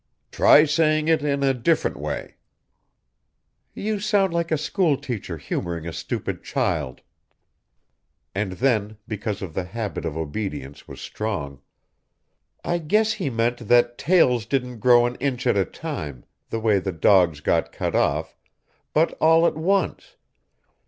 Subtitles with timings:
[0.31, 2.37] "Try saying it in a different way."
[3.75, 7.01] "You sound like a school teacher humoring a stupid child."
[8.33, 11.61] And then, because of the habit of obedience was strong,
[12.63, 16.79] "I guess he meant that tails didn't grow an inch at a time, the way
[16.79, 18.35] the dog's got cut off,
[18.95, 20.15] but all at once